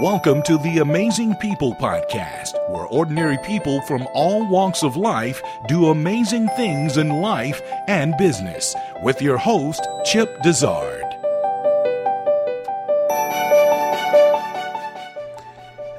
[0.00, 5.86] Welcome to the Amazing People Podcast, where ordinary people from all walks of life do
[5.86, 10.95] amazing things in life and business, with your host, Chip Dizard.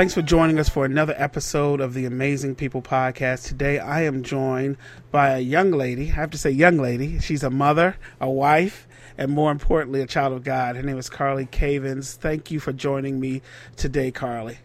[0.00, 3.46] Thanks for joining us for another episode of the Amazing People Podcast.
[3.46, 4.78] Today I am joined
[5.10, 6.08] by a young lady.
[6.08, 7.20] I have to say, young lady.
[7.20, 10.76] She's a mother, a wife, and more importantly, a child of God.
[10.76, 12.14] Her name is Carly Cavens.
[12.14, 13.42] Thank you for joining me
[13.76, 14.60] today, Carly.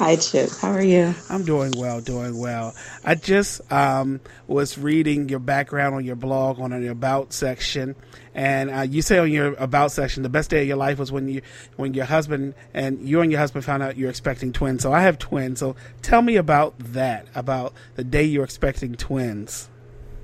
[0.00, 0.48] Hi, Chip.
[0.62, 1.14] How are you?
[1.28, 2.74] I'm doing well, doing well.
[3.04, 7.94] I just um, was reading your background on your blog on your about section,
[8.34, 11.12] and uh, you say on your about section the best day of your life was
[11.12, 11.42] when you
[11.76, 14.82] when your husband and you and your husband found out you're expecting twins.
[14.82, 15.58] So I have twins.
[15.58, 19.68] So tell me about that, about the day you're expecting twins.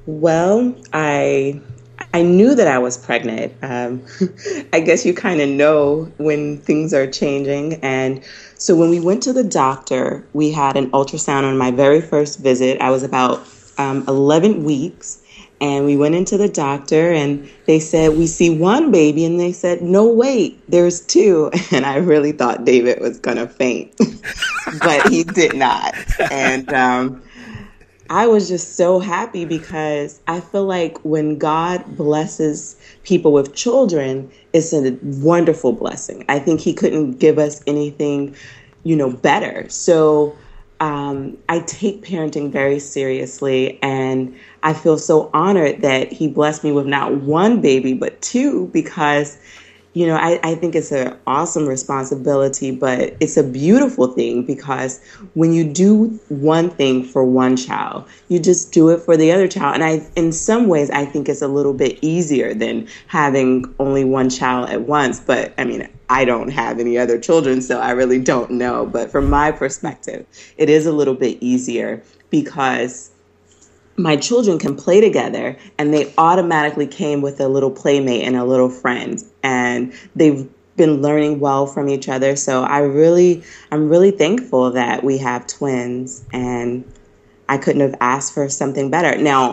[0.07, 1.61] Well, I
[2.12, 3.52] I knew that I was pregnant.
[3.62, 4.02] Um,
[4.73, 7.74] I guess you kind of know when things are changing.
[7.82, 8.23] And
[8.59, 12.38] so when we went to the doctor, we had an ultrasound on my very first
[12.38, 12.80] visit.
[12.80, 13.46] I was about
[13.79, 15.23] um, 11 weeks.
[15.59, 19.24] And we went into the doctor and they said, We see one baby.
[19.24, 21.51] And they said, No, wait, there's two.
[21.73, 23.96] And I really thought David was going to faint,
[24.80, 25.95] but he did not.
[26.30, 27.23] And, um,
[28.10, 34.30] I was just so happy because I feel like when God blesses people with children,
[34.52, 36.24] it's a wonderful blessing.
[36.29, 38.37] I think He couldn't give us anything,
[38.84, 39.68] you know, better.
[39.68, 40.37] So
[40.80, 46.73] um, I take parenting very seriously, and I feel so honored that He blessed me
[46.73, 49.38] with not one baby, but two, because
[49.97, 55.02] you know, I, I think it's an awesome responsibility, but it's a beautiful thing because
[55.33, 59.49] when you do one thing for one child, you just do it for the other
[59.49, 59.77] child.
[59.77, 64.05] And I, in some ways, I think it's a little bit easier than having only
[64.05, 65.19] one child at once.
[65.19, 68.84] But I mean, I don't have any other children, so I really don't know.
[68.84, 70.27] But from my perspective,
[70.59, 73.12] it is a little bit easier because
[73.97, 78.45] my children can play together and they automatically came with a little playmate and a
[78.45, 82.37] little friend and they've been learning well from each other.
[82.37, 83.43] So i really
[83.73, 86.85] i'm really thankful that we have twins and
[87.49, 89.17] i couldn't have asked for something better.
[89.17, 89.53] Now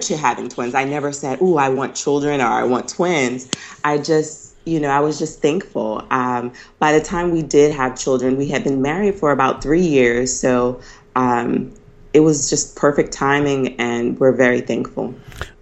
[0.00, 0.74] to having twins.
[0.74, 3.50] I never said oh i want children or i want twins.
[3.84, 6.06] I just you know i was just thankful.
[6.10, 9.82] Um, by the time we did have children we had been married for about three
[9.82, 10.32] years.
[10.32, 10.80] So
[11.16, 11.74] um,
[12.12, 15.14] it was just perfect timing and we're very thankful.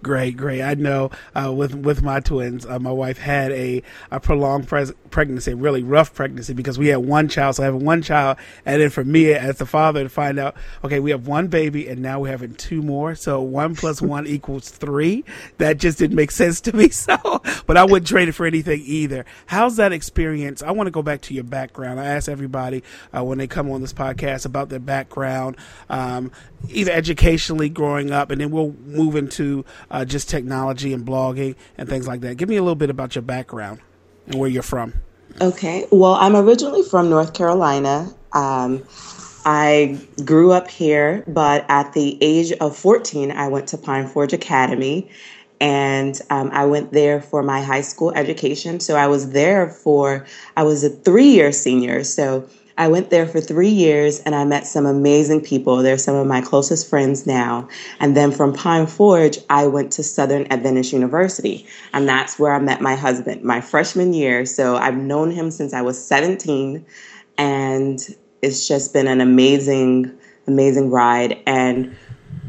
[0.07, 0.61] Great, great.
[0.61, 4.93] I know uh, with with my twins, uh, my wife had a, a prolonged pres-
[5.09, 7.57] pregnancy, really rough pregnancy, because we had one child.
[7.57, 10.55] So I have one child, and then for me as the father to find out,
[10.81, 13.15] okay, we have one baby, and now we're having two more.
[13.15, 15.25] So one plus one equals three.
[15.57, 16.87] That just didn't make sense to me.
[16.97, 19.25] So, but I wouldn't trade it for anything either.
[19.45, 20.63] How's that experience?
[20.63, 21.99] I want to go back to your background.
[21.99, 22.83] I ask everybody
[23.15, 25.57] uh, when they come on this podcast about their background,
[25.89, 26.31] um,
[26.69, 31.87] either educationally growing up, and then we'll move into uh, just technology and blogging and
[31.87, 32.35] things like that.
[32.35, 33.79] Give me a little bit about your background
[34.25, 34.93] and where you're from.
[35.41, 35.87] Okay.
[35.91, 38.11] Well, I'm originally from North Carolina.
[38.33, 38.83] Um,
[39.45, 44.33] I grew up here, but at the age of 14, I went to Pine Forge
[44.33, 45.09] Academy
[45.59, 48.79] and um, I went there for my high school education.
[48.79, 50.25] So I was there for,
[50.55, 52.03] I was a three year senior.
[52.03, 52.47] So
[52.77, 55.77] I went there for three years and I met some amazing people.
[55.77, 57.67] They're some of my closest friends now.
[57.99, 61.65] And then from Pine Forge, I went to Southern Adventist University.
[61.93, 64.45] And that's where I met my husband my freshman year.
[64.45, 66.85] So I've known him since I was 17.
[67.37, 67.99] And
[68.41, 70.15] it's just been an amazing,
[70.45, 71.41] amazing ride.
[71.47, 71.95] And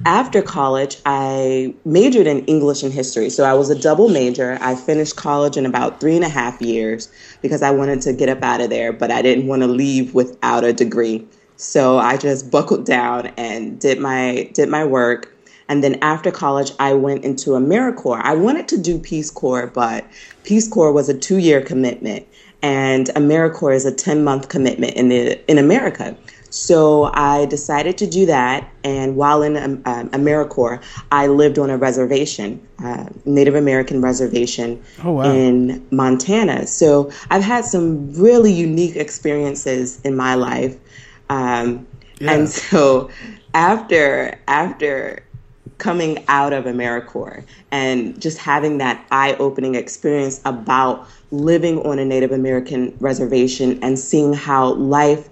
[0.07, 3.31] after college, I majored in English and history.
[3.31, 4.59] So I was a double major.
[4.61, 7.11] I finished college in about three and a half years
[7.43, 10.15] because I wanted to get up out of there, but I didn't want to leave
[10.15, 11.27] without a degree.
[11.57, 15.35] So I just buckled down and did my did my work.
[15.69, 18.23] And then after college, I went into AmeriCorps.
[18.23, 20.07] I wanted to do Peace Corps, but
[20.45, 22.27] Peace Corps was a two year commitment,
[22.63, 26.17] and AmeriCorps is a 10 month commitment in, the, in America.
[26.51, 28.69] So I decided to do that.
[28.83, 30.83] And while in um, um, AmeriCorps,
[31.13, 35.33] I lived on a reservation, uh, Native American reservation oh, wow.
[35.33, 36.67] in Montana.
[36.67, 40.77] So I've had some really unique experiences in my life.
[41.29, 41.87] Um,
[42.19, 42.33] yeah.
[42.33, 43.11] And so
[43.55, 45.23] after after
[45.79, 52.33] coming out of AmeriCorps and just having that eye-opening experience about living on a Native
[52.33, 55.29] American reservation and seeing how life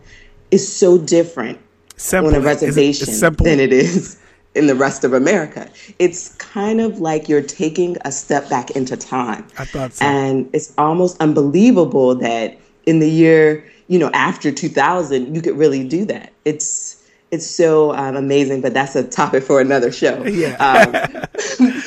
[0.50, 1.58] is so different
[1.96, 2.32] simple.
[2.32, 4.18] on a reservation it, than it is
[4.54, 5.68] in the rest of America.
[5.98, 9.46] It's kind of like you're taking a step back into time.
[9.58, 10.04] I thought so.
[10.04, 12.56] And it's almost unbelievable that
[12.86, 16.32] in the year, you know, after 2000, you could really do that.
[16.44, 16.95] It's
[17.30, 20.24] it's so um, amazing, but that's a topic for another show.
[20.36, 20.56] Yeah.
[20.56, 21.24] Um,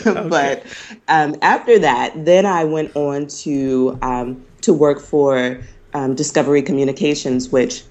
[0.29, 0.63] But
[1.07, 5.59] um, after that, then I went on to um, to work for
[5.93, 7.83] um, Discovery Communications, which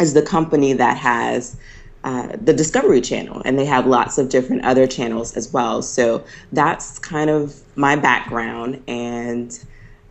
[0.00, 1.56] is the company that has
[2.04, 5.82] uh, the Discovery Channel, and they have lots of different other channels as well.
[5.82, 9.58] So that's kind of my background, and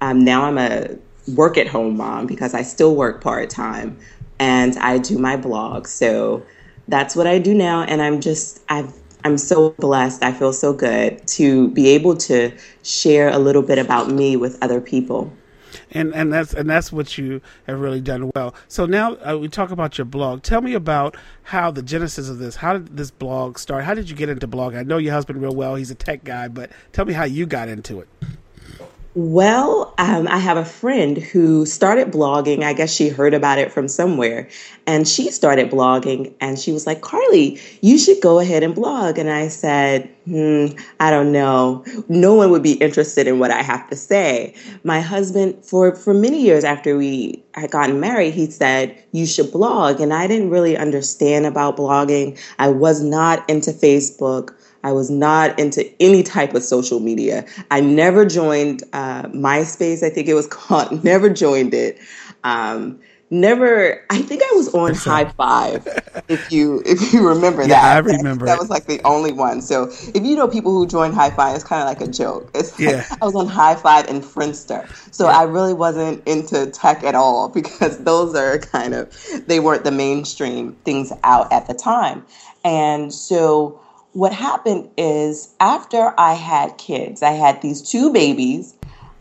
[0.02, 0.90] um, now I'm a
[1.36, 3.98] work at home mom because I still work part time,
[4.40, 5.88] and I do my blog.
[5.88, 6.44] So
[6.88, 8.94] that's what I do now, and I'm just I've
[9.24, 10.24] I'm so blessed.
[10.24, 12.52] I feel so good to be able to
[12.84, 15.32] share a little bit about me with other people
[15.92, 18.54] and and that's and that's what you have really done well.
[18.68, 20.44] So now uh, we talk about your blog.
[20.44, 22.56] Tell me about how the genesis of this.
[22.58, 23.84] How did this blog start?
[23.84, 24.78] How did you get into blogging?
[24.78, 25.76] I know your husband real well.
[25.76, 28.08] He's a tech guy, but tell me how you got into it.
[29.20, 32.62] Well, um, I have a friend who started blogging.
[32.62, 34.48] I guess she heard about it from somewhere.
[34.86, 39.18] And she started blogging and she was like, Carly, you should go ahead and blog.
[39.18, 40.68] And I said, hmm,
[41.00, 41.84] I don't know.
[42.08, 44.54] No one would be interested in what I have to say.
[44.84, 49.52] My husband, for, for many years after we had gotten married, he said, You should
[49.52, 50.00] blog.
[50.00, 52.40] And I didn't really understand about blogging.
[52.60, 54.54] I was not into Facebook.
[54.88, 57.46] I was not into any type of social media.
[57.72, 62.00] I never joined uh, MySpace, I think it was called, never joined it.
[62.46, 63.00] Um,
[63.30, 67.70] never i think i was on hi5 if you if you remember that.
[67.70, 69.84] yeah, that i remember that, that was like the only one so
[70.16, 73.06] if you know people who joined hi5 it's kind of like a joke it's yeah.
[73.22, 75.40] i was on hi5 and friendster so yeah.
[75.40, 79.14] i really wasn't into tech at all because those are kind of
[79.46, 82.26] they weren't the mainstream things out at the time
[82.64, 83.78] and so
[84.14, 88.76] what happened is after I had kids, I had these two babies.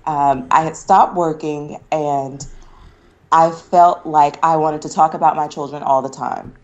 [0.06, 2.44] Um, I had stopped working and
[3.32, 6.54] I felt like I wanted to talk about my children all the time.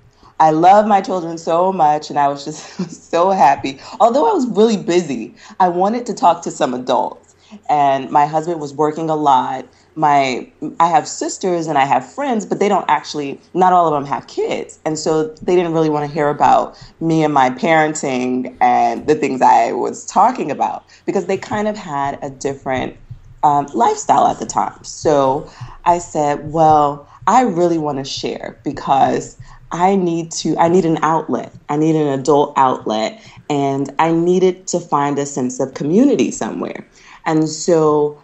[0.40, 2.64] I love my children so much and I was just
[3.10, 3.80] so happy.
[4.00, 7.34] Although I was really busy, I wanted to talk to some adults.
[7.68, 10.50] And my husband was working a lot my
[10.80, 14.06] I have sisters and I have friends, but they don't actually not all of them
[14.06, 14.78] have kids.
[14.84, 19.14] And so they didn't really want to hear about me and my parenting and the
[19.14, 22.96] things I was talking about because they kind of had a different
[23.42, 24.82] um, lifestyle at the time.
[24.84, 25.50] So
[25.84, 29.38] I said, well, I really want to share because
[29.72, 31.52] I need to I need an outlet.
[31.68, 36.86] I need an adult outlet and I needed to find a sense of community somewhere.
[37.24, 38.20] And so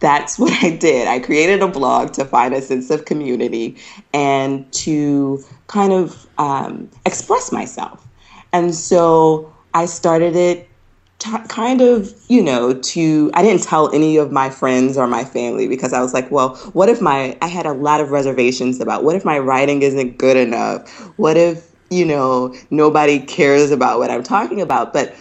[0.00, 1.08] that's what I did.
[1.08, 3.76] I created a blog to find a sense of community
[4.12, 8.06] and to kind of um, express myself.
[8.52, 10.68] And so I started it
[11.18, 15.24] t- kind of, you know, to, I didn't tell any of my friends or my
[15.24, 18.80] family because I was like, well, what if my, I had a lot of reservations
[18.80, 20.88] about what if my writing isn't good enough?
[21.18, 24.92] What if, you know, nobody cares about what I'm talking about?
[24.92, 25.14] But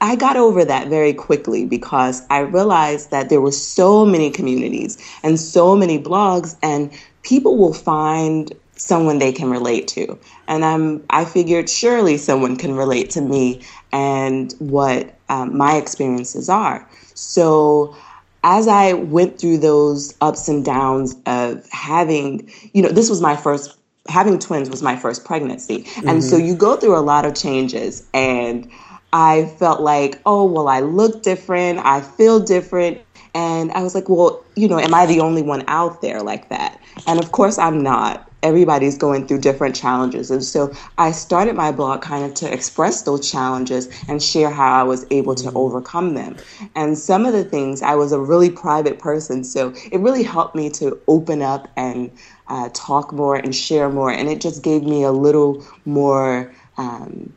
[0.00, 4.98] I got over that very quickly because I realized that there were so many communities
[5.22, 6.92] and so many blogs and
[7.22, 10.18] people will find someone they can relate to.
[10.48, 16.48] And I'm I figured surely someone can relate to me and what um, my experiences
[16.48, 16.88] are.
[17.14, 17.96] So
[18.42, 23.36] as I went through those ups and downs of having, you know, this was my
[23.36, 25.84] first having twins was my first pregnancy.
[25.84, 26.08] Mm-hmm.
[26.08, 28.70] And so you go through a lot of changes and
[29.14, 33.00] I felt like, oh, well, I look different, I feel different.
[33.32, 36.48] And I was like, well, you know, am I the only one out there like
[36.48, 36.80] that?
[37.06, 38.28] And of course, I'm not.
[38.42, 40.32] Everybody's going through different challenges.
[40.32, 44.80] And so I started my blog kind of to express those challenges and share how
[44.80, 46.36] I was able to overcome them.
[46.74, 49.44] And some of the things, I was a really private person.
[49.44, 52.10] So it really helped me to open up and
[52.48, 54.10] uh, talk more and share more.
[54.10, 56.52] And it just gave me a little more.
[56.78, 57.32] Um,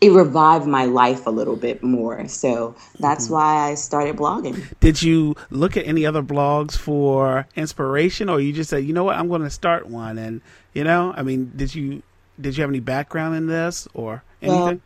[0.00, 2.26] it revived my life a little bit more.
[2.28, 3.34] So that's mm-hmm.
[3.34, 4.62] why I started blogging.
[4.80, 9.04] Did you look at any other blogs for inspiration, or you just said, you know
[9.04, 10.18] what, I'm going to start one?
[10.18, 10.40] And
[10.72, 12.02] you know, I mean, did you
[12.40, 14.80] did you have any background in this or anything?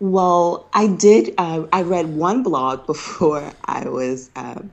[0.00, 1.34] Well, well I did.
[1.38, 4.72] Uh, I read one blog before I was um,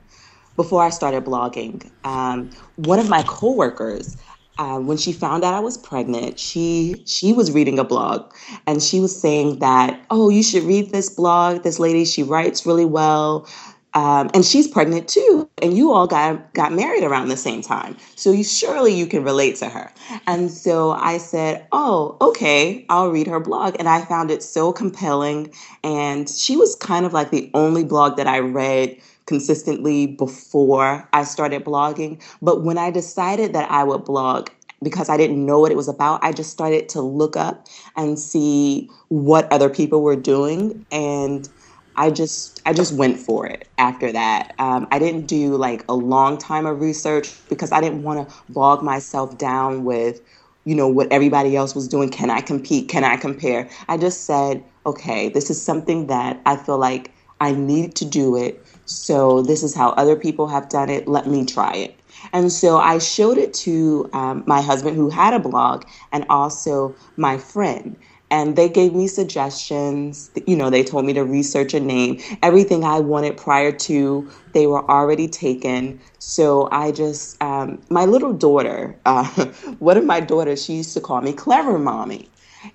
[0.56, 1.88] before I started blogging.
[2.04, 4.16] Um, one of my coworkers
[4.58, 8.32] uh, when she found out I was pregnant, she she was reading a blog,
[8.66, 11.62] and she was saying that, oh, you should read this blog.
[11.62, 13.48] This lady, she writes really well,
[13.94, 15.48] um, and she's pregnant too.
[15.62, 19.22] And you all got got married around the same time, so you surely you can
[19.22, 19.92] relate to her.
[20.26, 24.72] And so I said, oh, okay, I'll read her blog, and I found it so
[24.72, 25.52] compelling.
[25.84, 28.96] And she was kind of like the only blog that I read
[29.28, 32.22] consistently before I started blogging.
[32.42, 34.50] But when I decided that I would blog,
[34.82, 38.18] because I didn't know what it was about, I just started to look up and
[38.18, 40.86] see what other people were doing.
[40.90, 41.48] And
[41.96, 44.54] I just I just went for it after that.
[44.58, 48.36] Um, I didn't do like a long time of research because I didn't want to
[48.48, 50.20] bog myself down with
[50.64, 52.10] you know what everybody else was doing.
[52.10, 52.88] Can I compete?
[52.88, 53.70] Can I compare?
[53.88, 58.36] I just said, okay, this is something that I feel like I need to do
[58.36, 58.66] it.
[58.88, 61.06] So this is how other people have done it.
[61.08, 62.00] Let me try it.
[62.32, 66.96] And so I showed it to um, my husband who had a blog and also
[67.16, 67.96] my friend
[68.30, 72.84] and they gave me suggestions you know they told me to research a name everything
[72.84, 79.00] i wanted prior to they were already taken so i just um, my little daughter
[79.06, 79.24] uh,
[79.78, 82.30] one of my daughters she used to call me clever mommy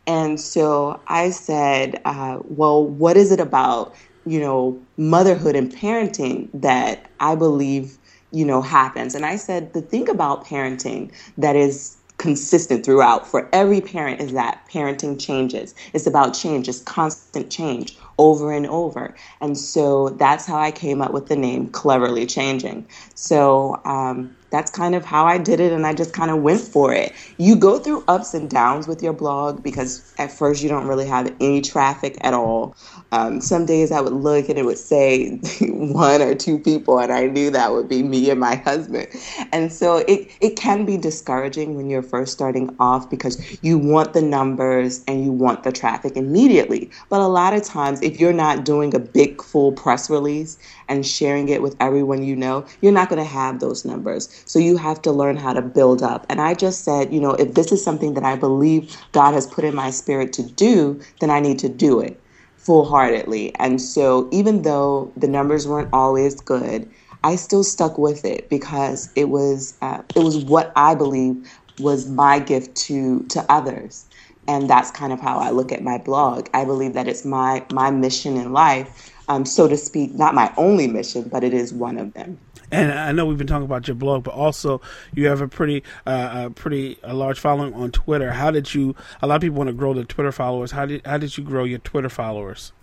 [0.07, 6.49] and so i said uh, well what is it about you know motherhood and parenting
[6.53, 7.97] that i believe
[8.31, 9.15] you know happens.
[9.15, 14.31] And i said the thing about parenting that is consistent throughout for every parent is
[14.33, 15.75] that parenting changes.
[15.93, 19.15] It's about change, it's constant change over and over.
[19.41, 22.87] And so that's how I came up with the name Cleverly Changing.
[23.15, 26.61] So um, that's kind of how I did it, and I just kind of went
[26.61, 27.11] for it.
[27.39, 31.07] You go through ups and downs with your blog because at first you don't really
[31.07, 32.77] have any traffic at all.
[33.11, 37.11] Um, some days I would look and it would say one or two people, and
[37.11, 39.07] I knew that would be me and my husband.
[39.51, 44.13] And so it, it can be discouraging when you're first starting off because you want
[44.13, 46.91] the numbers and you want the traffic immediately.
[47.09, 50.57] But a lot of times, if you're not doing a big full press release
[50.89, 54.29] and sharing it with everyone you know, you're not going to have those numbers.
[54.45, 56.27] So you have to learn how to build up.
[56.29, 59.47] And I just said, you know, if this is something that I believe God has
[59.47, 62.23] put in my spirit to do, then I need to do it
[62.57, 63.55] full heartedly.
[63.55, 66.91] And so even though the numbers weren't always good,
[67.23, 71.35] I still stuck with it because it was uh, it was what I believe
[71.79, 74.07] was my gift to to others
[74.47, 76.49] and that's kind of how I look at my blog.
[76.53, 80.53] I believe that it's my my mission in life, um, so to speak, not my
[80.57, 82.37] only mission, but it is one of them.
[82.71, 84.81] And I know we've been talking about your blog, but also
[85.13, 88.31] you have a pretty, uh, a pretty a large following on Twitter.
[88.31, 88.95] How did you?
[89.21, 90.71] A lot of people want to grow their Twitter followers.
[90.71, 92.73] How did how did you grow your Twitter followers?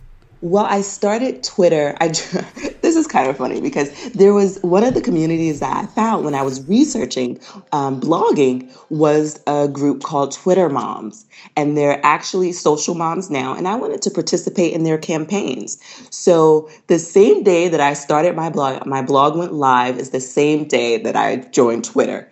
[0.41, 1.95] Well, I started Twitter.
[2.01, 2.07] I
[2.81, 6.25] this is kind of funny because there was one of the communities that I found
[6.25, 7.39] when I was researching
[7.71, 13.53] um, blogging was a group called Twitter Moms, and they're actually social moms now.
[13.53, 15.79] And I wanted to participate in their campaigns.
[16.09, 20.19] So the same day that I started my blog, my blog went live is the
[20.19, 22.31] same day that I joined Twitter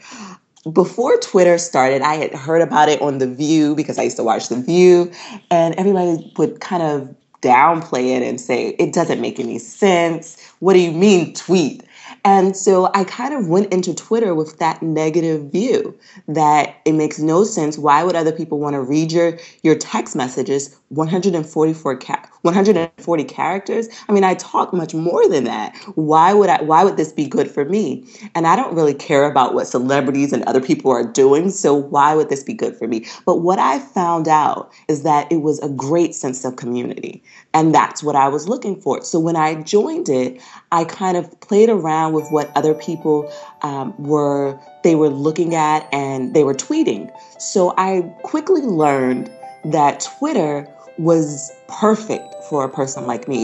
[0.74, 4.24] before Twitter started, I had heard about it on The View because I used to
[4.24, 5.12] watch The View,
[5.50, 10.42] and everybody would kind of downplay it and say, it doesn't make any sense.
[10.60, 11.84] What do you mean, tweet?
[12.26, 15.98] And so I kind of went into Twitter with that negative view
[16.28, 17.78] that it makes no sense.
[17.78, 23.88] Why would other people want to read your, your text messages 144 ca- 140 characters?
[24.08, 25.76] I mean, I talk much more than that.
[25.96, 28.06] Why would I why would this be good for me?
[28.36, 32.16] And I don't really care about what celebrities and other people are doing, so why
[32.16, 33.06] would this be good for me?
[33.26, 37.24] But what I found out is that it was a great sense of community.
[37.54, 39.02] And that's what I was looking for.
[39.04, 41.70] So when I joined it, I kind of played
[42.10, 47.12] around with what other people um, were they were looking at and they were tweeting.
[47.40, 49.32] So I quickly learned
[49.66, 53.44] that Twitter was perfect for a person like me.